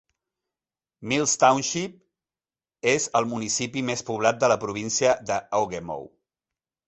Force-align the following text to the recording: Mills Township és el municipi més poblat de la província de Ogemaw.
Mills 1.09 1.33
Township 1.43 1.99
és 2.93 3.05
el 3.19 3.29
municipi 3.35 3.85
més 3.91 4.03
poblat 4.09 4.39
de 4.45 4.51
la 4.53 4.59
província 4.65 5.13
de 5.33 5.37
Ogemaw. 5.61 6.09